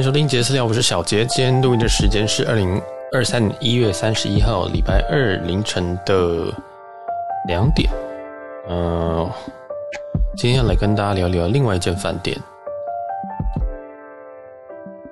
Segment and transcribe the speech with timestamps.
[0.00, 1.26] 欢迎收听杰私聊，我是小杰。
[1.26, 2.80] 今天录音的时间是二零
[3.12, 6.46] 二三年一月三十一号礼拜二凌晨的
[7.46, 7.86] 两点。
[8.66, 9.30] 嗯、
[10.38, 12.34] 今天要来跟大家聊聊另外一间饭店。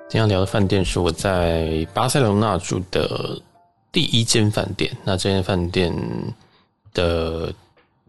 [0.09, 3.39] 今天要聊的饭店是我在巴塞罗那住的
[3.91, 4.91] 第一间饭店。
[5.03, 5.93] 那这间饭店
[6.95, 7.53] 的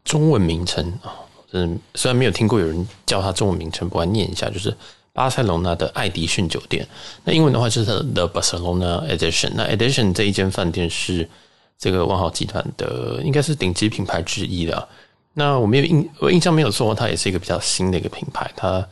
[0.03, 1.13] 中文名称啊，
[1.53, 4.75] 嗯，虽然没有听过有人叫它中文名称，不过念一下，就是
[5.13, 6.87] 巴塞罗那的爱迪逊酒店。
[7.25, 9.53] 那英文的话就是 The Barcelona Edition。
[9.55, 11.29] 那 Edition 这一间饭店是
[11.79, 14.89] 这个万豪集团的，应该是顶级品牌之一的。
[15.35, 18.51] 那我没有印，我印象没有错，它也是一个比较新的一个品牌。
[18.57, 18.87] 它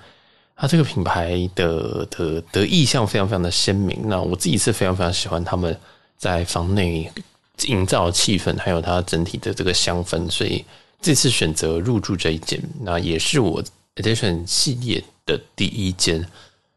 [0.56, 3.98] 它这个品牌的的的意象非常非常的鲜明。
[4.05, 5.77] 那我自己是非常非常喜欢他们
[6.16, 7.10] 在房内
[7.66, 10.64] 营造气氛，还有它整体的这个香氛，所以
[11.00, 13.62] 这次选择入住这一间，那也是我
[13.98, 16.27] Edition 系列的第一间。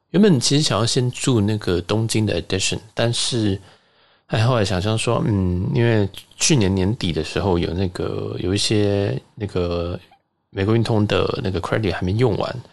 [0.10, 3.60] 原本其实想要先住那个东京的 Edition，但是
[4.28, 10.00] 哎，后来想想说，嗯，因为去年年底的时候有那个有一些那个
[10.50, 12.64] 美国运通的那个 credit 还没用完。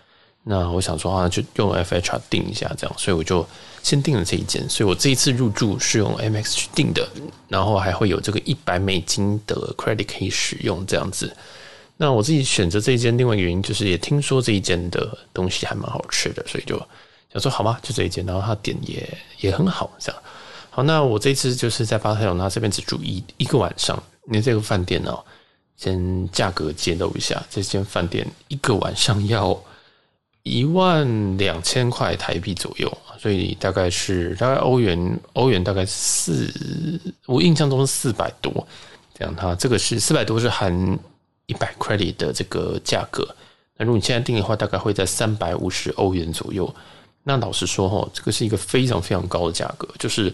[0.44, 3.46] 那我想说啊，就用 FHR 订一下，这样，所以我就
[3.82, 4.66] 先定了这一间。
[4.68, 7.06] 所以我这一次入住是用 M X 去订的，
[7.48, 11.36] 然后还会有这个一百美金的 credit 可以使用，这样子。
[11.98, 16.78] 那我自己选择这一间，另外一个原因就是也听说这一间的东西还蛮好吃的，所以就
[17.30, 18.24] 想说好吧，就这一间。
[18.24, 19.06] 然后它点也
[19.40, 20.22] 也很好，这样。
[20.70, 24.02] 好，那我这次就是在巴塞罗那这边只住一一个晚上。
[24.28, 25.14] 因为这个饭店呢，
[25.76, 29.60] 先价格揭露一下，这间饭店一个晚上要。
[30.44, 36.48] 一万两千块台币左右，所以大概是大概欧元，欧元大概四，
[37.26, 38.66] 我印象中是四百多。
[39.12, 40.98] 这样，它这个是四百多是含
[41.48, 43.26] 一百 credit 的这个价格。
[43.76, 46.72] 那如果你现在订的话，大概会在三百五十欧元左右。
[47.24, 49.88] 那老实说哈，这个是一个非常非常高的价格。
[49.98, 50.32] 就是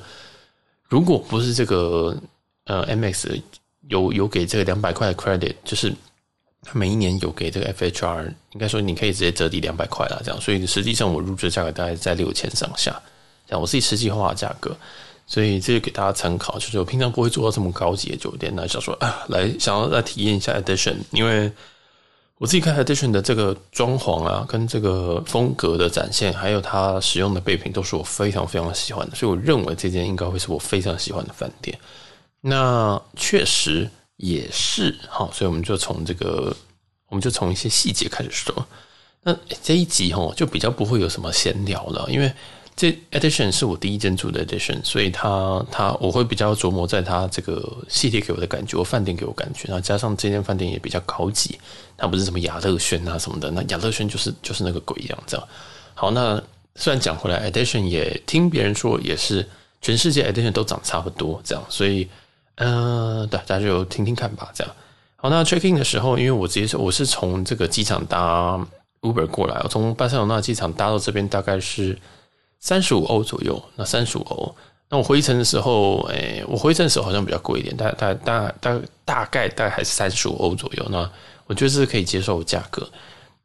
[0.91, 2.15] 如果不是这个
[2.67, 3.41] 呃 MX
[3.89, 5.91] 有有给这个两百块的 credit，就是。
[6.67, 12.91] 他每一年有给这个 FHR，应该说你可以直接折抵两百块啦，这样，所以实际上我入住价格大概在六千上下，
[13.47, 14.75] 这样我自己实际花的价格，
[15.27, 21.51] 所以这个给大家参考，就是我平常不会住到这么高级的酒店，那想说啊，来想要来体验一下 Edition，因为
[22.39, 31.79] 我自己看 Edition 的这个装潢啊，跟这个风格的展现，还有它使用的备品，都是我非常非常喜欢的，所以我认为这间应该会是我非常喜欢的饭店。
[32.41, 33.91] 那确实。
[34.17, 36.57] 也是好，所以我们就从这个，
[37.09, 38.67] 我们就从一些细节开始说。
[39.25, 42.33] 那这一集哈，就比较不会有什么闲聊了，因为
[42.77, 51.59] 这 Edition 是我第一间住的 Edition，所以它它我会比较琢磨在它这个系列给我的感觉，我饭店给我感觉，然后加上这间饭店也比较高级，
[51.97, 55.49] 它不是什么雅乐轩啊什么的，那雅乐轩就是就是那个鬼样这样。
[55.95, 56.43] 好，那
[56.75, 59.49] 虽然讲回来，Edition 也听别人说也是
[59.81, 62.09] 全世界 Edition 都长差不多这样，所以。
[62.57, 64.49] 嗯、呃，对，大家就听听看吧。
[64.55, 64.73] 这样
[65.17, 68.57] 好，那 check in 的时候，因为我直接是我是从这个机场搭
[69.01, 71.99] Uber 过来，我从巴塞罗那机场搭到这边大概是
[72.65, 73.63] 三十五欧左右。
[73.77, 74.57] 那三十五欧，
[74.89, 80.87] 那我回程的时候，哎、我回程的时候好像比较贵一点，大大大大大概大概还是三十五欧左右。
[80.89, 80.99] 那
[81.47, 82.89] 我觉得是可以接受的价格。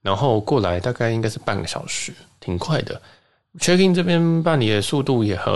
[0.02, 3.00] 然后过来大概应该是半个小时，挺快的。
[3.60, 5.54] check in 这边办理的速度也很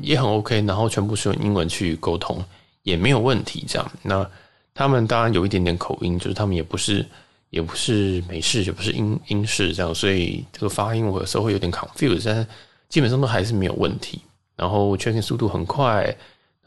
[0.00, 2.42] 也很 OK，然后全部是用英文去沟通。
[2.84, 3.92] 也没有问题，这样。
[4.02, 4.28] 那
[4.74, 7.06] 他们当然有一点点口音，就是他们也不是
[7.50, 12.46] 也不是美式，也不是英英式这样，所以这个发音我有时候会有点 confused，但
[12.92, 14.20] 基本上都还是没有问题。
[14.54, 16.04] 然后 check in 速度很快，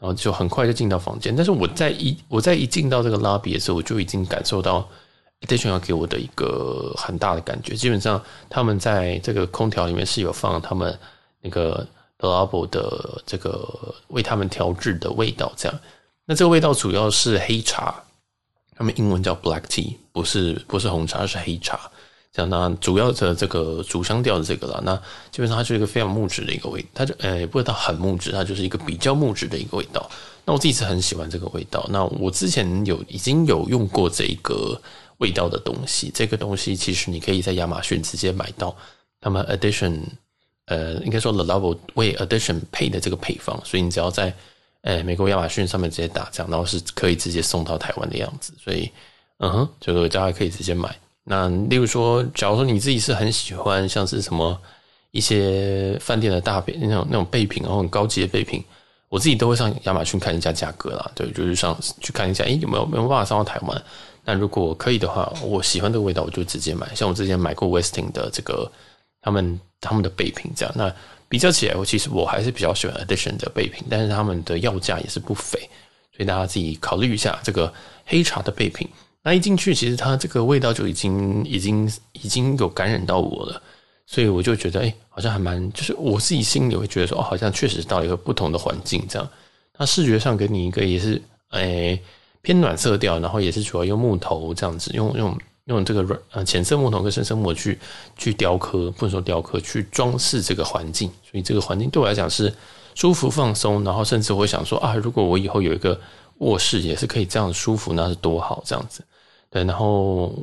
[0.00, 1.34] 后就很快就进到房间。
[1.36, 4.86] 但是我在一我在一进到这个 lobby 的时候，我就已经感受到
[5.42, 7.76] Edition 要给我的一个很大的感觉。
[7.76, 8.20] 基本上
[8.50, 10.98] 他们在这个空调里面是有放他们
[11.40, 11.86] 那个
[12.18, 15.80] Le Labo 的这个为他们调制的味道，这样。
[16.24, 17.94] 那这个味道主要是黑茶，
[18.74, 21.88] 他们英文叫 black tea，不是不是红茶，是黑茶。
[22.36, 24.94] 这样，那主要的这个主香调的这个啦，那
[25.30, 30.10] 基本上它就是一个非常木质的一个味，它就呃也不知道很木质，它就是一个比较木质的一个味道。
[30.44, 31.86] 那我自己是很喜欢这个味道。
[31.90, 34.78] 那我之前有已经有用过这个
[35.18, 38.76] 味道的东西，这个东西其实你可以在亚马逊直接买到，
[39.20, 40.02] 他们 Edition
[40.66, 44.34] 呃应该说 Le Labo 为 Edition 配的这个配方，所以你只要在
[44.82, 48.88] 哎，美国亚马逊上面直接打这样，然后是可以直接送到台湾的样子，所以，
[49.38, 50.94] 嗯哼，这个大家可以直接买。
[51.28, 54.56] 那例如说，假如说你自己是很喜欢像是什么
[55.10, 58.62] 一些饭店的大备那种那种备品，然后很高级的备品，
[59.08, 61.10] 我自己都会上亚马逊看一下价格啦。
[61.16, 63.82] 对，就是上去看一下，哎，有没有没有办法上到台湾？
[64.24, 66.94] 那如果可以的话，我喜欢这个味道，我就直接买。
[66.94, 68.70] 像我之前买过 Westing 的这个
[69.20, 70.94] 他们他们的备品这样，那
[71.28, 75.58] 比较起来，我其实我还是比较喜欢 Edition 的备品，但是他们的要价也是不菲，
[76.16, 77.72] 所以大家自己考虑一下这个
[78.04, 78.88] 黑茶的备品。
[79.26, 83.60] 那一进去，其实它这个味道就已经已经已经有感染到我了，
[84.06, 89.28] 所以我就觉得，哎，好像还蛮，就是我自己心里会觉得说，哦，好像确实到了一个不同的环境这样。
[89.74, 92.00] 它视觉上给你一个也是，哎，
[92.40, 97.76] 偏暖色调，然后也是主要用木头这样子，用用用这个软呃浅色木头跟深色木去
[98.16, 101.10] 去雕刻，不能说雕刻，去装饰这个环境。
[101.28, 102.54] 所以这个环境对我来讲是
[102.94, 106.00] 舒服放松，然后甚至我想说啊，如果我以后有一个
[106.38, 109.02] 卧室也是可以这样舒服，那是多好这样子。
[109.56, 110.34] 对，然后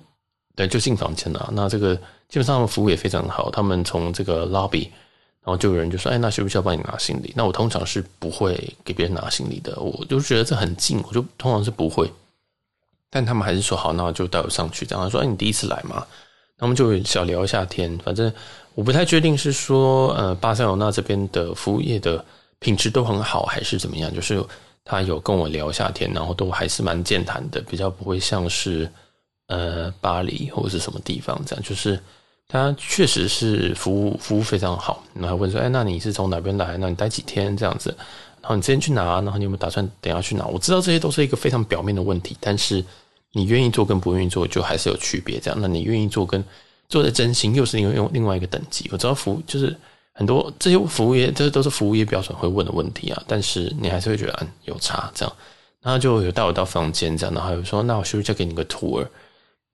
[0.56, 1.50] 对，就进房间了。
[1.54, 3.52] 那这个基本上服务也非常好。
[3.52, 4.88] 他们从这个 lobby，
[5.44, 9.80] 然后就有人就说：“哎，那需不需要帮你拿行李？”那我通常是不会给别人拿行李的。
[9.80, 12.12] 我就觉得这很近，我就通常是不会。
[13.12, 14.84] 但他们还是说好，那我就带我上去。
[14.84, 16.04] 这样说：“哎，你第一次来嘛？”
[16.58, 17.96] 那我们就小聊一下天。
[18.00, 18.34] 反正
[18.74, 22.26] 我不太确定是说，呃，巴塞罗那这边的服务业的
[22.58, 24.12] 品质都很好，还是怎么样？
[24.12, 24.44] 就是。
[24.86, 28.92] 他有跟我聊一下天，然后都还是蛮健谈的，比较不会像是
[29.54, 32.00] 呃巴黎或者是什么地方这样，就是
[32.48, 35.04] 他确实是服务服务非常好。
[35.14, 36.78] 然后问说：“哎，那你是从哪边来？
[36.78, 37.96] 那你待几天这样子？
[38.42, 39.22] 然后你之前去哪？
[39.22, 42.84] 然后你有没有打算等下去哪？”我知道这些都是一个非常表面的问题，但是
[43.32, 45.40] 你愿意做跟不愿意做就还是有区别。
[45.40, 46.44] 这样，那你愿意做跟
[46.90, 48.90] 做的真心又是另用另外一个等级。
[48.92, 49.76] 我知道服务就是。
[50.16, 55.36] 很多这些服务业，这都是服务业标准会问的问题啊，但是你还是会觉得嗯有差这样，
[55.82, 59.04] 然后就有带我到房间这样，然后有说那我是不是就给你个 tour？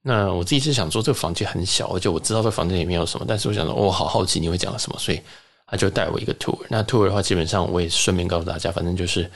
[0.01, 5.19] 那我自己是想说这个房间很小，而且我知道这房间里面有什么，但是我想说我好好奇你会讲什么，所以
[5.67, 6.57] 他就带我一个 tour。
[6.69, 9.29] 那 tour 的话，基本上我也顺便告诉大家，反正就是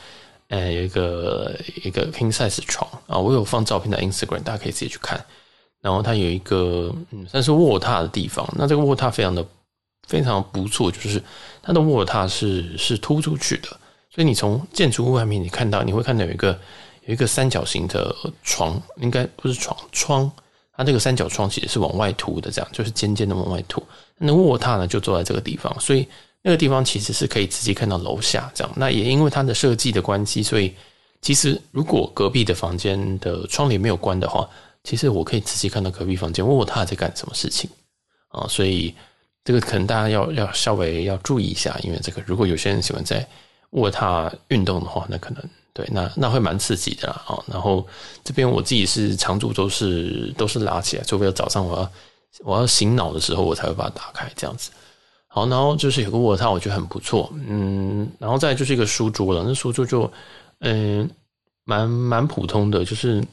[0.50, 5.24] 呃有一个一个 king size 床啊，我有放照片在 Instagram，大家可以自己去看。
[5.82, 9.46] 然后它有一个嗯算是卧榻的地方，那这个卧榻非常的。
[10.06, 11.24] 非常不错，就是
[11.62, 13.70] 它的卧榻是是突出去的，
[14.14, 16.60] 所以你从建筑物外面你看到，你会看到有一个
[17.06, 18.14] 有一个三角形的
[18.44, 20.30] 床，应该不是床窗，
[20.76, 23.82] 它这个三角窗其实是往外凸的，这样就是尖尖的往外凸。
[24.18, 26.08] 那卧榻呢就坐在这个地方，所以
[26.42, 28.74] 那个地方其实是可以直接看到楼下这样。
[28.76, 30.74] 那也因为它的设计的关系，所以
[31.22, 34.50] 其实如果隔壁的房间的窗帘没有关的话，
[34.84, 37.70] 其实我可以直接看到隔壁房间卧榻在干什么事情
[38.30, 38.94] 啊，所以。
[39.46, 43.28] 这个可能大家要要稍微要注意一下，因为这个如果有些人喜欢在
[43.72, 45.44] 卧榻运动的话，那可能
[45.74, 47.44] 对，那那会蛮刺激的啦啊。
[47.48, 47.86] 然后
[48.24, 51.92] 这边我自己是常驻都是都是拉起来，除非早上我要
[52.44, 54.70] 我要醒脑的时候，我才会把它打开这样子。
[55.28, 60.12] 好，然后就是有个卧榻，我觉得很不错，嗯，然后再就是一个书桌了，那书桌就
[60.60, 61.10] 嗯
[61.64, 63.24] 蛮蛮普通的，就是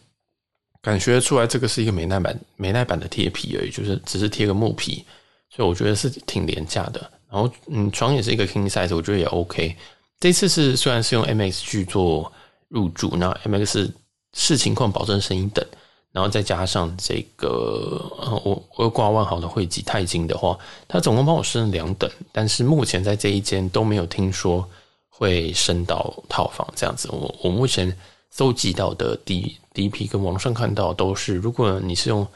[0.81, 5.05] 感觉出来这个是一个美耐板美耐板的贴皮而已，就是只是贴个木皮。
[5.53, 9.77] 所以我觉得是挺廉价的，然后嗯，床也是一个 king size，我觉得也 OK。
[10.21, 12.31] 这次是虽然是用 MX 去做
[12.69, 13.91] 入住，那 MX
[14.35, 15.67] 视情况保证升一等，
[16.13, 20.57] 然后再加上这个呃，我我又挂万豪的会籍钛金的话，
[20.87, 24.69] 它总共帮我升两等，但是目前在这一间都没有听说
[25.09, 27.09] 会升到套房这样子。
[27.11, 27.97] 我我目前
[28.31, 32.27] 搜集到的第第一批跟网上看到都是，如果你是用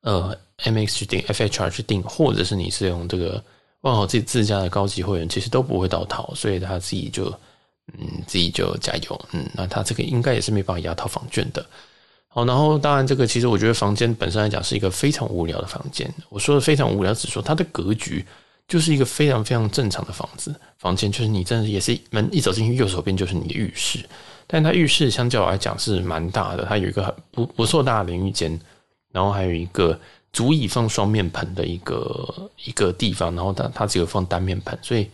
[0.00, 0.36] 呃。
[0.62, 3.42] MX 去订，FHR 去订，或者是你是用这个
[3.84, 7.26] 办好自己自家的高级会员，其实都不会到套，所以他自己就
[7.98, 11.64] 嗯自己就加油，嗯，那他这个应该也是没办法压套房券的。
[12.28, 16.10] 好，然后当然这个其实我觉得房间本身来讲是一个非常无聊的房间。
[16.30, 18.24] 我说的非常无聊，只说它的格局
[18.66, 23.98] 就是一个非常非常正常的房子房间，就是你真的也是门一走进去，右手边就是你的浴室，
[24.46, 28.58] 但它浴室相较来讲是蛮大的，它有一个很不不错大的淋浴间，
[29.12, 30.00] 然后还有一个。
[30.34, 35.08] 足以放双面盆的一个一个地方，然后它它只有放单面盆，所以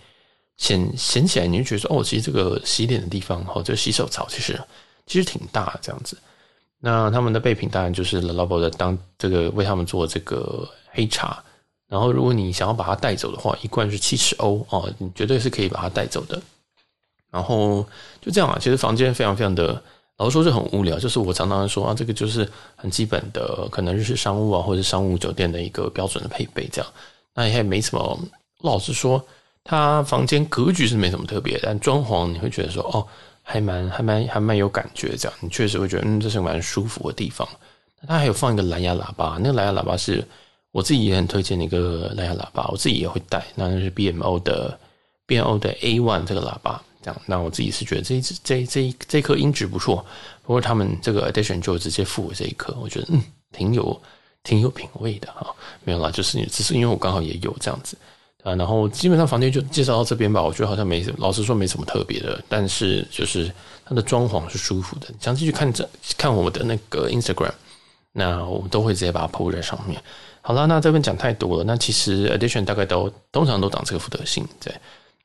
[0.56, 4.58] 显显起来你就觉得说，哦，其实这个洗脸的地方，哦，这洗手槽其实
[5.06, 6.16] 其实挺大这样子。
[6.78, 11.44] 那他们的备品当然就是 Le Labo 的当这个为他们做这个黑茶，
[11.86, 16.40] 然后如果你想要把它带走的话，一罐是七十欧哦，你绝对是可以把它带走的。
[17.30, 17.86] 然后
[18.22, 19.82] 就这样啊，其实房间非常非常的。
[20.20, 22.46] 老实说是很无聊，就是我常常说啊，这个就是
[22.76, 26.92] 很基本的，可能就是商务啊，或者商务酒店的一个标准的配备这样。
[27.34, 28.18] 那也没什么。
[28.62, 29.24] 老实说，
[29.64, 33.06] 它房间格局是没什么特别，但装潢你会觉得说，哦，
[33.42, 35.38] 还蛮还蛮还蛮有感觉这样。
[35.40, 37.48] 你确实会觉得，嗯，这是蛮舒服的地方。
[38.06, 40.22] 它还有放一个蓝牙喇叭，那个蓝牙喇叭是
[40.70, 43.42] 我自己也很推荐的一个蓝牙喇叭，我自己也会带。
[43.54, 44.78] 那就是 BMO 的
[45.26, 46.82] BMO 的 A One 这个喇叭。
[47.02, 50.04] 这样，那我自己是觉得这一支这这一颗音质不错，
[50.42, 54.00] 不过他们这个 addition 就直接附我这一颗，我觉得嗯，挺有
[54.42, 55.54] 挺有品味的哈。
[55.84, 57.96] 没有啦，就是只是因为我刚好也有这样子。
[58.42, 58.54] 啊。
[58.54, 63.50] 然后基本上房间就介绍到这边吧，我觉得好像没，老实说没什么特别的，但是就是
[63.84, 65.06] 它的装潢是舒服的。
[65.20, 65.88] 想继续看这
[66.18, 67.52] 看我的那个 Instagram，
[68.12, 70.02] 那我都会直接把它 po 在上面。
[70.42, 71.64] 好了，那这边讲太多了。
[71.64, 74.74] 那其实 addition 大概都通常都长这个福德性，对。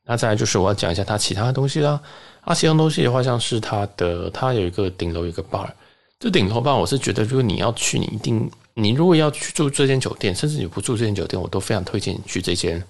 [0.06, 2.00] 那再来就是我要讲一下它其他的东西啦。
[2.42, 5.68] 啊，其他东西的话，像是它的，它有一个顶楼有一个 bar。
[6.20, 12.82] 这顶楼 bar，我是觉得，如果你要去，你一定，你如果要去住这间酒店，甚至你不住这间酒店，我都非常推荐你去这间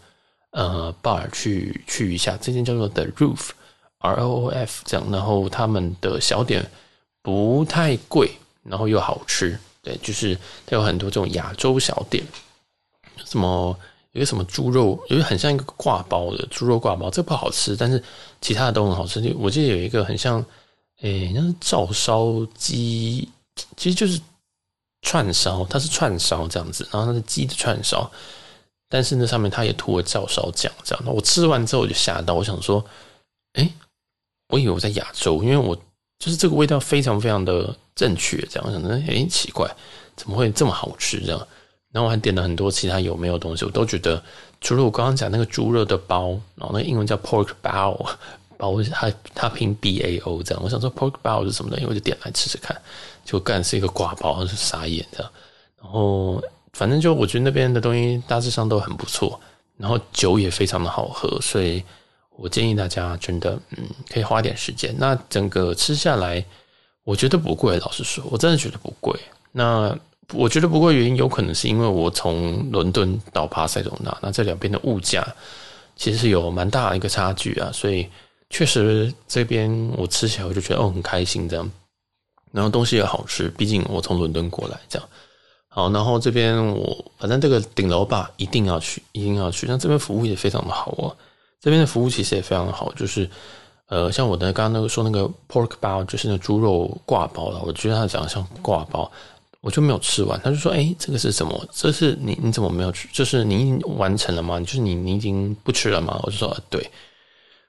[0.52, 2.38] 呃 bar 去去一下。
[2.42, 5.08] 这间叫做 The Roof，R O O F 这样。
[5.10, 6.70] 然后他们的小点
[7.22, 8.30] 不太贵，
[8.64, 9.58] 然后又好吃。
[9.82, 12.24] 对，就是它有很多这种亚洲小点，
[13.24, 13.78] 什么
[14.16, 18.02] 有个什么猪肉，有很像一个挂包的猪肉挂包，这个不好吃，但是
[18.42, 19.20] 其他的都很好吃。
[19.38, 20.44] 我记得有一个很像，
[21.02, 23.30] 诶，那是照烧鸡，
[23.78, 24.20] 其实就是
[25.02, 28.10] 串烧，它是串烧这样子，然后它是鸡的串烧，
[28.90, 31.06] 但是那上面它也涂了照烧酱这样。
[31.06, 32.84] 我吃完之后我就吓到，我想说，
[33.54, 33.70] 诶，
[34.50, 35.78] 我以为我在亚洲，因为我。
[36.18, 39.70] 就是这个味道非常非常的正确，这样我想着，诶，奇怪，
[40.16, 41.48] 怎么会这么好吃这样？
[41.96, 44.22] 然后我还点了很多其他有没有东西，我都觉得，
[44.60, 47.98] 除了我刚刚讲那个猪肉的包，然后那个英文叫 pork bao，
[48.60, 52.76] 包它它拼 b a o 这样，我想说 pork bao 是什么东西，我就点来吃吃看，
[53.24, 55.32] 就干是一个挂包，是傻眼这样。
[55.82, 59.40] 然后反正就我觉得那边的东西大致上都很不错，
[59.78, 61.82] 然后酒也非常的好喝，所以。
[62.38, 64.94] 我建议大家真的，嗯，可以花点时间。
[64.98, 66.44] 那整个吃下来，
[67.06, 67.80] 我觉得不贵。
[67.80, 69.18] 老实说，我真的觉得不贵。
[69.54, 69.98] 那
[70.34, 75.26] 我觉得不过原因，有可能是因为我从伦敦到巴塞隆纳，那这两边的物价
[75.96, 77.70] 其实是有蛮大的一个差距啊。
[77.72, 78.08] 所以
[78.50, 81.72] 确实这边我吃起来我就觉得哦很开心这样，
[82.52, 83.50] 然后东西也好吃。
[83.50, 85.08] 毕竟我从伦敦过来这样。
[85.68, 89.68] 好，然后这边我反正这个顶楼吧一定要去，一定要去。
[89.68, 91.16] 那这边服务也非常的好哦。
[91.60, 93.30] 这边的服务其实也非常好，就是，
[93.88, 99.12] 呃，像我的刚刚那个说那个 pork 包，就是那猪肉挂包了，我觉得它长得像挂包，
[99.66, 100.40] 我就没有吃完。
[100.44, 101.68] 他就说：“哎，这个是什么？
[101.74, 103.08] 这是你你怎么没有吃？
[103.12, 104.60] 就是你已经完成了吗？
[104.60, 106.88] 就是你你已经不吃了吗？”我就说：“对。”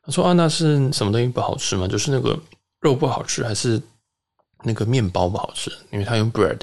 [0.04, 1.88] 他说：“啊，那是什么东西不好吃吗？
[1.88, 2.38] 就是那个
[2.80, 3.80] 肉不好吃，还是
[4.62, 5.72] 那个面包不好吃？
[5.90, 6.60] 因为他用 bread，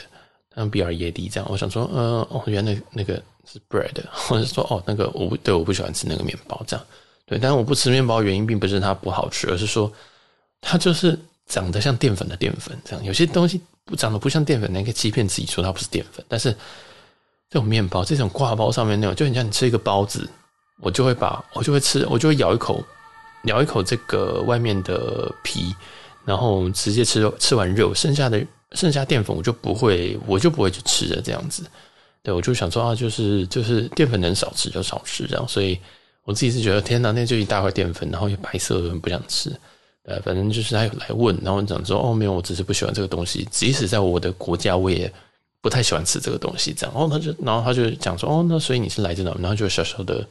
[0.52, 1.50] 他用 b r e a d 这样。
[1.52, 3.16] 我想说，呃，哦，原来那个
[3.52, 6.86] 是 bread， 或者说哦，那个我不对，我不喜欢吃那个面包这样。”
[7.26, 9.92] 对，但是我不吃面包原因并不是它不好吃，而是说
[10.62, 13.04] 它就是长得像淀粉的淀粉这样。
[13.04, 16.24] 有些东西不长得不像淀粉，那个欺骗自己说它不是淀粉。
[16.28, 16.52] 但是
[17.50, 20.28] 这种面包，这种挂包上面那种，就很像你吃一个包子，
[20.80, 22.84] 我就会把我就会吃，我就会咬一口，
[23.46, 25.76] 咬一口这个外面的皮，
[26.26, 31.64] 然后直接吃，吃完肉，剩下的剩下淀粉我就不会，我就不会去吃的这样子。
[32.22, 35.80] 对，我就想说啊，就是就是淀粉能少吃就少吃这样，所以。
[36.26, 39.54] 我自己是觉得天哪，那就一大块淀粉，然后又白色的，不想吃。
[40.06, 43.48] 呃，反正就是他有来问，然后讲说哦，没有，我只是不喜欢这个东西。
[43.50, 45.12] 即使在我的国家，我也
[45.62, 46.74] 不太喜欢吃这个东西。
[46.74, 49.34] 这样，然后他就，然后他就讲说哦，那所以你是来自哪？
[49.40, 50.28] 然后就小小的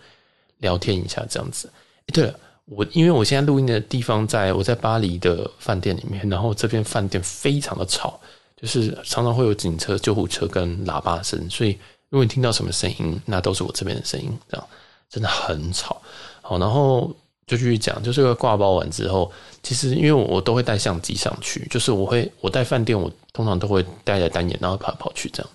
[0.59, 1.71] 聊天一下这样子。
[2.07, 8.21] 诶，对了，我因为我现在录音的地方在我在巴黎的饭店里面，然后这边饭店非常的吵，
[8.61, 11.79] 就是常常会有警车、救护车跟喇叭声，所以
[12.11, 14.67] 如果你听到什么声音，那都是我这边的声音，这样。
[15.09, 16.01] 真的很吵，
[16.41, 17.15] 好，然后
[17.47, 19.31] 就继续讲，就这个挂包完之后，
[19.63, 25.51] 其实因为我都会带相机上去，就是我会我带饭店，我通常都会带着单眼，然后跑跑去这样。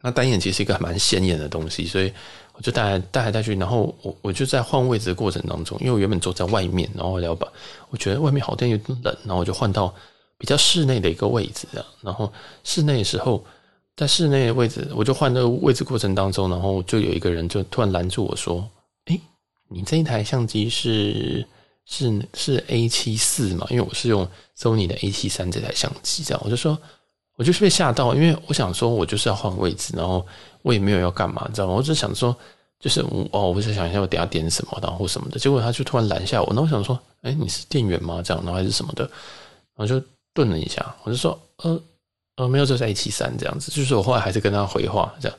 [0.00, 2.12] 那单眼其实一个蛮显眼的东西，所以
[2.52, 7.48] 我就带来带来带去，然后我我就在换位置的过程当中，因为我原本坐在外面，然后我要把
[7.90, 9.92] 我觉得外面好像有点冷，然后我就换到
[10.36, 12.32] 比较室内的一个位置这样，然后
[12.64, 13.44] 室内的时候。
[13.96, 18.64] 在室内的位置，我就换那个位置过程当中，然后就有一个人就突然拦住我说：“，
[19.68, 21.46] 你这一台相机是
[21.84, 23.66] 是是 A 七四嘛？
[23.70, 26.76] 因为我是用 Sony 的 A 七三这台相机，这样我就说，
[27.36, 30.26] 我就是被吓到，因为我想说我就是要换位置，然后
[30.62, 31.74] 我也没有要干嘛，知道吗？
[31.74, 32.34] 我只想说，
[32.80, 38.22] 就是哦，我在想一下我等下点什么，然后什么的，结果他就突然拦下我，那我想说，诶，你是店员吗？
[38.22, 39.04] 这样，然后还是什么的，
[39.76, 40.00] 然后就
[40.34, 41.80] 顿了一下，我就说，呃。
[42.36, 45.36] 呃，没有，就在一起三这样子，就是我后来还是跟他回话这样，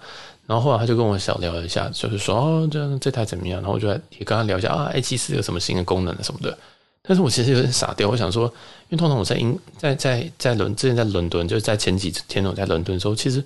[0.49, 3.61] 然后后来他就跟我小聊了一下，就是说哦，这这台怎么样？
[3.61, 6.57] 然后我就也跟他聊一下啊，i 七四有什么新的功能什么的。
[7.03, 8.45] 但是我其实有点傻掉，我想说，
[8.89, 13.45] 因为通常我在英在在在伦之前在伦敦，就是在前几天我在伦敦的时候，其实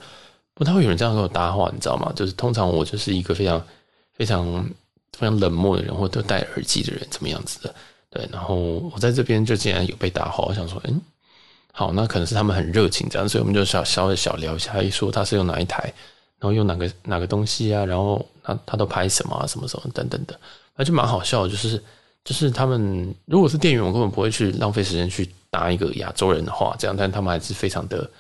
[0.54, 2.10] 不太会有人这样跟我搭话，你知道吗？
[2.16, 3.62] 就是通常我就是一个非常
[4.14, 4.66] 非常
[5.18, 7.76] 非常冷漠的人，或者戴耳机的人，怎么样子的？
[8.10, 11.02] 对，然后我在这边就竟然有被搭话，我想说，嗯。
[11.76, 15.92] 好，那可能是他们很热情这样，所以我们就小稍微小聊一下，一说他是用哪一台，
[16.44, 20.38] 然后用哪个哪个东西啊，然后他他都拍什么啊，什么什么等等的，
[20.76, 21.48] 那就蛮好笑。
[21.48, 21.82] 就是
[22.26, 28.12] 就是他们如果是店员，我根本不会去浪费时间去搭一个亚洲人的话，这样，但他们还是非常的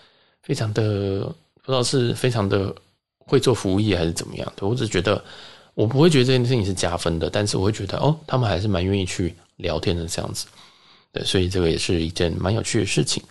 [0.41, 1.19] 非常的
[1.63, 2.73] 不知道是非常的
[3.17, 4.65] 会做服务业还是怎么样的。
[4.65, 5.21] 我只觉得
[5.73, 10.47] 我不会觉得这件事情是加分的，但是我会觉得哦，他们还是蛮愿意去聊天的这样子。
[11.11, 13.21] 对，所以这个也是一件蛮有趣的事情。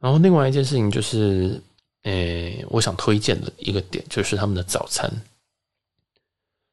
[0.00, 1.60] 然后另外一件事情就是。
[2.02, 5.10] 诶，我想推荐的一个点就是他们的早餐，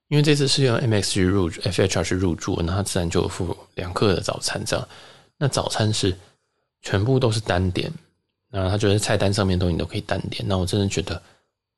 [0.08, 4.88] 因为这次是用 MX 去入 FHR 去入住，那他自然就有附两克的早餐这样。
[5.38, 6.18] 那早餐是
[6.82, 7.92] 全部都是单点，
[8.50, 11.22] 那他觉得菜单上面东西都可以单点，那我真的觉得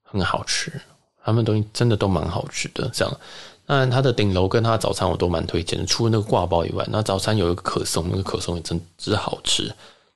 [0.02, 0.72] 很好吃，
[1.24, 3.20] 他们东西真的都蛮好吃的这样。
[3.66, 9.74] 当然，他的顶楼跟他的早餐我都蛮推荐的，除了那个挂包以外，那早餐有一个可颂，那个可颂也真之好吃。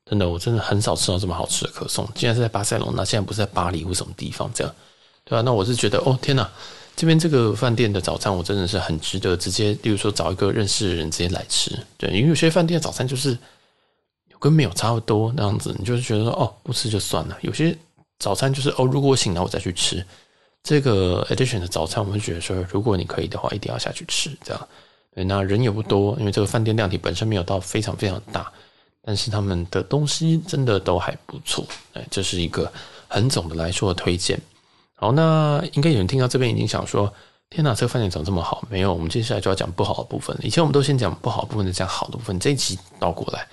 [0.07, 2.07] 真的，我真的很少吃到这么好吃的可颂。
[2.13, 4.75] 既然是在巴塞隆那，现在不是在巴黎或什么地方这样，
[5.23, 5.41] 对吧？
[5.41, 6.47] 那我是觉得，哦天哪，
[6.95, 11.75] 这边这个饭店的早餐，我真的是很值得直接，例如说找一个认识的人直接来吃。
[11.97, 13.35] 对，因为有些饭店的早餐就是
[14.29, 17.35] 有跟没有差不多那样子，你就是觉得说，哦，不吃就算了。
[17.41, 17.75] 有些
[18.19, 20.05] 早餐就是，哦，如果我醒了我再去吃
[20.61, 24.67] 这个 Edition 的早餐，我们觉得说，如果你可以的话，一定要下去吃这样。
[25.15, 28.51] 对，那人也不多，因为这个饭店量体本身没有到非常非常大。
[29.07, 32.71] 但是他们的东西真的都还不错，哎，这是一个
[33.07, 34.41] 很总的来说的推荐。
[34.95, 37.13] 好，那应该有人听到这边已经想说
[37.51, 40.35] ：“天哪，这个饭店怎么这么好？”没有，我们接下来就要讲不好的部分。
[40.41, 42.39] 以前我们都先讲不好的部分，再讲好的部分。
[42.39, 43.47] 这一集倒过来，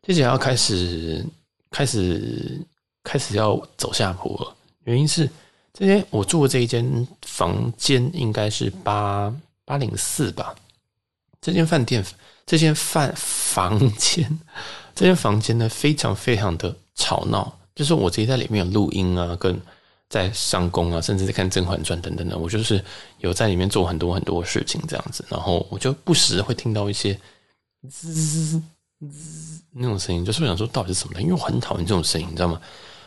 [0.00, 1.22] 这集要开始
[1.70, 2.58] 开始
[3.04, 4.56] 开始要走下坡了。
[4.84, 5.28] 原因是
[5.74, 9.30] 这间我住的这一间房间应该是八
[9.66, 10.54] 八零四吧？
[11.42, 12.02] 这间饭店。
[12.48, 14.26] 这间饭房间，
[14.96, 17.54] 这间房间呢，非常非常的吵闹。
[17.74, 19.60] 就是我直接在里面有录音啊，跟
[20.08, 22.38] 在上工啊，甚至在看《甄嬛传》等等的。
[22.38, 22.82] 我就是
[23.18, 27.12] 有在里面做很多很多事情这样子，然后我就不时会听到一些
[27.90, 28.62] 滋滋
[29.10, 31.20] 滋那种声音，就是我想说到底是什么呢？
[31.20, 32.58] 因为我很讨厌这种声音，你知道吗？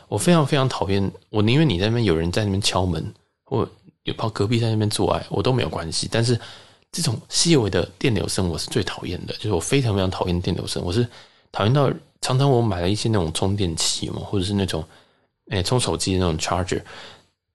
[0.08, 1.12] 我非常非常讨厌。
[1.32, 3.04] 我宁愿你在那边有人在那边敲门，
[3.43, 3.67] 或
[4.04, 6.08] 有跑隔壁在那边做爱，我都没有关系。
[6.12, 6.39] 但是。
[6.91, 9.34] 这种细微的电流声，我是最讨厌的。
[9.36, 11.08] 就是我非常非常讨厌电流声，我是
[11.51, 14.84] 讨厌到常常我买了一些那种充电器嘛，或者是那种
[15.51, 16.82] 诶充手机的那种 charger，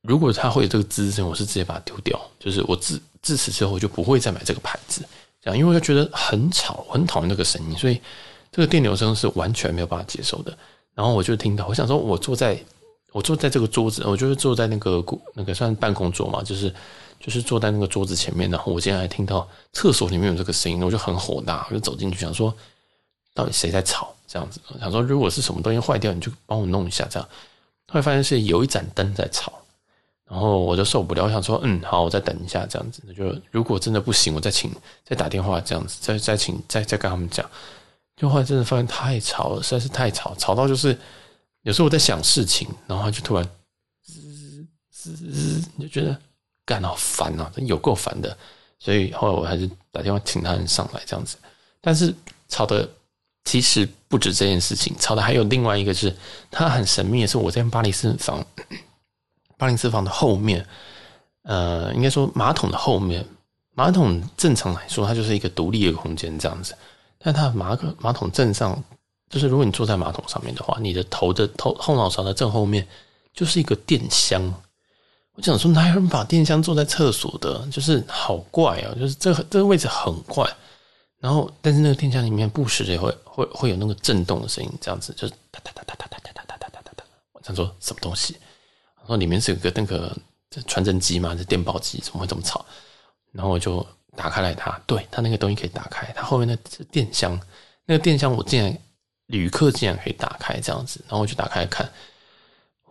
[0.00, 2.18] 如果它会有这个滋声，我是直接把它丢掉。
[2.40, 5.02] 就是我自自此之后我就不会再买这个牌子，
[5.42, 8.00] 这样，因为我就觉得很吵，很讨厌那个声音，所以
[8.50, 10.56] 这个电流声是完全没有办法接受的。
[10.94, 12.58] 然后我就听到，我想说，我坐在
[13.12, 16.72] 我坐在这个桌子，我就是坐在那个那个算办公桌嘛，就是。
[17.18, 22.54] 就是坐在那个桌子前面，然后我竟然还听到厕所里面有这个声音，我就很火大，我就走进去想说，
[23.34, 24.14] 到底谁在吵？
[24.28, 27.06] 这样子，想说如果是什么东西坏掉，你就帮我弄一下。
[27.08, 27.28] 这样，
[27.88, 29.52] 后来发现是有一盏灯在吵，
[30.28, 33.00] 然后我就受不了，我想说，嗯，好，我再等一下，这样子。
[33.16, 34.70] 就如果真的不行，我再请
[35.04, 37.48] 再打电话，这样子，再再请再再跟他们讲。
[38.16, 40.98] 就后来真的发现太吵了，实在是太吵，吵到就是
[41.62, 43.48] 有时候我在想事情，然后他就突然
[44.02, 46.18] 滋滋滋，你就觉得。
[46.66, 48.36] 干好烦啊，有够烦的，
[48.78, 51.38] 所以后来我还是打电话请他人上来这样子。
[51.80, 52.12] 但是
[52.48, 52.86] 吵的
[53.44, 56.14] 其实不止这件事情，吵的还有另外一个是，
[56.50, 58.44] 它很神秘的是，我在巴黎斯房，
[59.56, 60.66] 巴黎斯房的后面，
[61.42, 63.24] 呃，应该说马桶的后面，
[63.72, 66.76] 马桶正常来说它就是一个独立的空间这样子，
[67.18, 68.82] 但它马桶马桶正上，
[69.30, 72.84] 就是如果你坐在马桶上面的话，你的头的头后脑勺的正后面
[73.32, 74.52] 就是一个电箱。
[75.36, 77.66] 我想说，哪有人把电箱坐在厕所的？
[77.70, 78.94] 就是好怪啊！
[78.98, 80.50] 就是这这个位置很怪。
[81.18, 87.04] 然后，但是那个电箱里面不时也会会会有那个震动的声音，这样子就是哒哒哒哒哒哒哒哒哒哒哒哒。
[87.32, 88.36] 我想说什么东西？
[88.96, 90.16] 然后里面是有个那个
[90.66, 92.64] 传真机嘛，是电报机，怎么会这么吵？
[93.32, 96.56] 然后我就打开来它，对它那个东西可以打开，它后面的
[96.90, 97.38] 电箱，
[97.84, 98.74] 那个电箱我竟然
[99.26, 101.90] 旅客竟然可以打开这样子，然后我就打开看。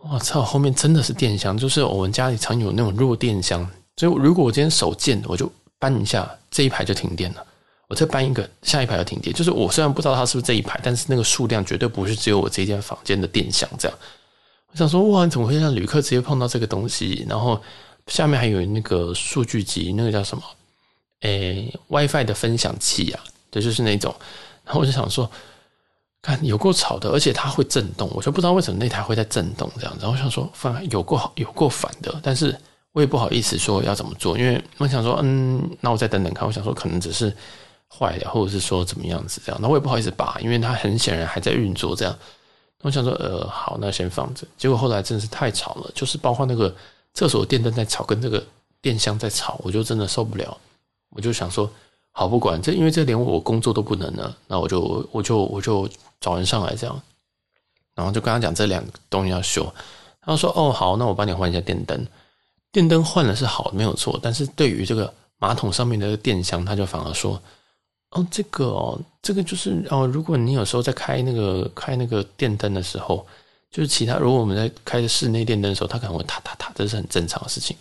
[0.02, 0.42] 我操！
[0.42, 7.44] 后面真的是电箱，就是我们家里常有那种弱电箱，所以如果我今天手贱，我就搬一下这一排就停电了。
[7.88, 9.34] 我再搬一个，下一排就停电。
[9.34, 13.98] 就是我虽然不知道它是不是这一排，但是那个数量绝对不是只有我这间房间的电箱这样。
[14.70, 17.24] 我想说，哇，你怎么会让旅客直接碰到这个东西？
[17.28, 17.60] 然后
[18.06, 20.42] 下面还有那个数据集，那个叫什么？
[21.22, 24.14] 诶，WiFi 的分享器啊，对，就是那种。
[24.64, 25.28] 然后我就想说。
[26.26, 30.06] 看有够吵的，而且它会震动，我就不知道为什么那台会在震动这样子。
[30.06, 32.56] 我想说，反有够好，有够烦的，但是
[32.90, 36.44] 我也不好意思说要怎么做，因为我想说，嗯，那我再等等看。
[36.44, 37.32] 我想说，可能只是
[37.88, 39.60] 坏了，或者是说怎么样子这样。
[39.62, 42.18] 那我也不好意思拔，因为它很显然还在运作这样。
[42.82, 44.46] 我想说，呃，好，那先放着。
[44.58, 46.74] 结果后来真的是太吵了，就是包括那个
[47.14, 48.44] 厕所电灯在吵，跟这个
[48.80, 50.56] 电箱在吵，我就真的受不了。
[51.10, 51.68] 我就想说，
[52.12, 55.88] 好不管这，因为这连我工作都不能了，那我就我就我就
[56.20, 57.02] 找人上来这样，
[57.94, 59.72] 然后就跟他讲这两个东西要修。
[60.22, 62.06] 他说：“哦，好，那我帮你换一下电灯。
[62.72, 64.18] 电灯换了是好，没有错。
[64.22, 67.40] 但是对于这个马桶上面的电箱，他就反而说
[68.10, 73.26] ：‘哦，这个哦，这个就是哦，如果你有时候在开那个开那个电灯的时候。’”
[73.68, 77.76] 就是其他，如果我们在开室内电灯的时候，它可能会塔塔塔，这是很正常的事情。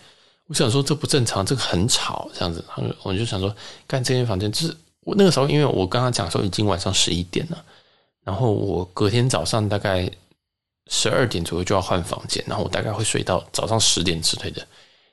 [0.48, 2.62] 我想说这不正常，这个很吵，这样子。
[2.76, 3.56] 然后我就想说，
[3.88, 7.64] 干这间房间，就是我那个时候，因为我刚刚讲说已经晚上十一点了，
[8.26, 10.12] 然后我隔天早上大概
[10.88, 14.68] 十二点左右就要换房间，然后我大概会睡到早上十点之类的，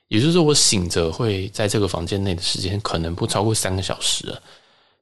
[0.09, 4.41] 也就是说我醒着会在这个房间内的时间可能不超过三个小时了，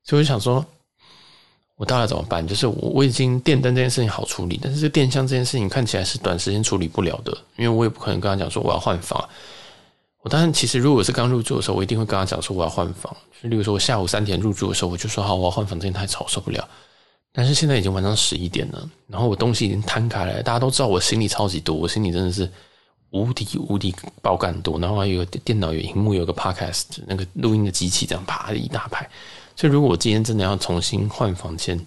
[0.04, 0.64] 所以我想说。
[1.78, 2.48] 我到底怎么办？
[2.48, 9.28] 就是我我已经电灯这件事情好处理，但是这电箱这件事情看起来是短时间处理不了的，因为我也不可能跟他讲说我要换房。
[10.22, 13.12] 我当然其实如果是刚入住的时候，我一定会跟他讲说我要换房。
[13.42, 16.70] 就例如说我下午三点入住的时候，我就说好我要换房，这件太吵受不了。
[17.34, 22.50] 但是现在已经晚上十一点了，然后我东西已经摊开来，大家都知道我行李超级多，我行李真的是
[23.12, 29.10] 无敌无敌爆干多，然后还有电脑有荧幕有个 podcast 那个录音的机器这样啪一大排。
[29.56, 31.80] 所以，如果我今天真的要重新换房间，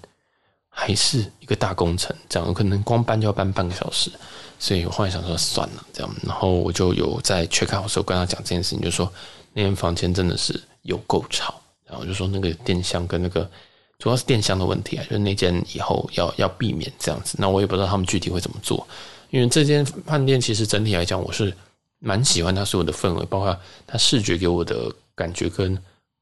[0.68, 4.10] 还是一个大工程，这样我可能光搬就要搬半个小时。
[4.58, 9.10] 所以我后来想说算了，这样，然后我就有在 check out 的时候跟他讲这件事情，就说
[9.52, 13.50] 那间房间真的是有够吵，然后就说那个电箱跟那个
[13.98, 17.36] 主要是电箱的问题啊，就是那间以后要要避免这样子。
[17.38, 18.86] 那我也不知道他们具体会怎么做，
[19.30, 21.54] 因为这间饭店其实整体来讲，我是
[21.98, 25.78] 蛮喜欢它所有的氛围，包括它视觉给我的感觉跟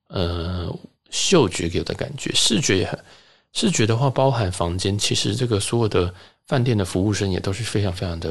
[0.09, 0.75] 呃。
[1.15, 2.99] 嗅觉给我的感觉，视觉也很，
[3.53, 6.11] 视觉的话包含房间，其实这个所有的
[6.47, 8.31] 饭店的服务生也都是非常非常的、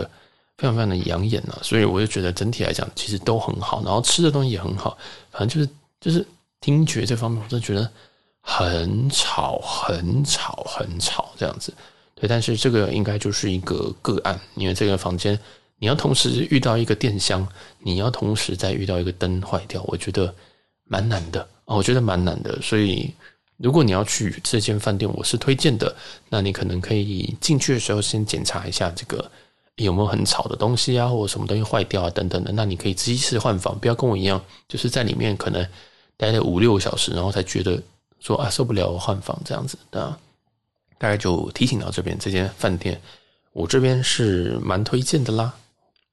[0.58, 4.97] 非常非常的养眼啊，所以我就觉得整体来讲其实都很好，然后吃的东西也很好，
[5.30, 6.25] 反正就是就是
[6.60, 7.88] 听觉这方面，我真的觉得
[8.41, 11.73] 很吵、很吵、很吵这样子。
[12.15, 15.39] 对，但是这个应该就是一个个案，因为这个房间
[15.80, 17.47] 你要同时遇到一个电箱，
[17.80, 20.34] 你要同时再遇到一个灯坏掉，我觉得
[20.86, 21.47] 蛮难的。
[21.65, 23.10] 我觉得蛮难的，所以
[23.56, 25.95] 如果你要去这间饭店，我是推荐的。
[26.27, 29.32] 那你可能可以进去的时候先检查一下这个
[29.77, 32.51] 有没有很吵的东西啊，或者什么东西坏掉啊等等的。
[32.51, 35.65] 那你可以及时换房，不要跟我一样，就是在里面可能
[36.17, 37.82] 待了五六个小时，然后才觉得
[38.22, 39.78] 说啊受不了，我换房这样子。
[39.92, 40.00] 那
[40.98, 43.02] 大概就提醒到这边，这间饭店
[43.52, 45.54] 我这边是蛮推荐的啦。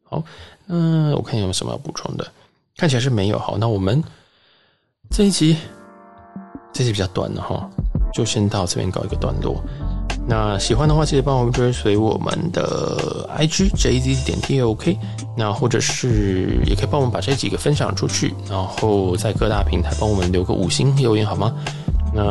[0.03, 0.21] 好，
[0.66, 2.27] 嗯，我看有没有什么要补充的，
[2.77, 3.38] 看起来是没有。
[3.38, 4.03] 好，那我们。
[5.11, 5.57] 这一集，
[6.71, 7.66] 这一集比较短的哈，
[8.12, 9.59] 就先到这边告一个段落。
[10.29, 14.99] 那喜欢的话，记得帮我追随我们的 IG JZ 点 TOK。
[15.35, 21.55] 那或者是也可以帮我们把这几个分享出去，然后在各大平台帮我们留个五星留言好吗？
[22.12, 22.23] 那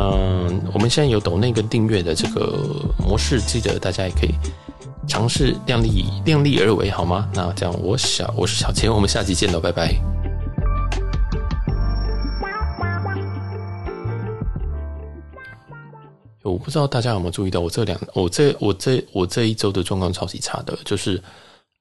[0.73, 2.57] 我们现在有抖内跟订阅的这个
[2.97, 4.33] 模式，记得大家也可以
[5.07, 7.29] 尝试量力量力而为好吗？
[7.33, 9.95] 那这样，我小我是小钱，我们下期见喽，拜拜。
[16.43, 21.21] 我不知道大家有没有注意到，我这两我这我这我这一周的状况超级差的，就是，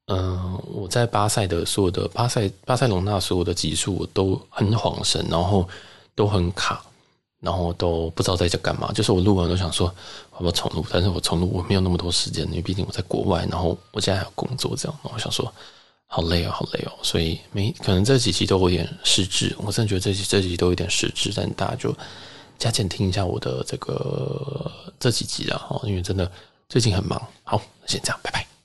[0.06, 5.68] 嗯、我在巴塞的所有的巴塞巴塞隆纳所有的集数我都很晃神，然后
[6.16, 6.82] 都很卡，
[7.40, 8.92] 然后都不知道在这干嘛。
[8.92, 9.94] 就是我录完都想说
[10.38, 15.52] 我要重录，但是我重录我没有那么多时间，因为毕竟我在国外，然后我现在还有工作这样，我想说
[16.06, 21.94] 好累哦，好累哦，所以没可能这几期都有点失智，我真的觉得这几这几期都有点失智，但大家就。
[22.58, 26.32] 加减听一下我的这个这几集了哈，因为真的
[26.70, 27.22] 最近很忙。
[27.44, 28.55] 好，先这样，拜拜。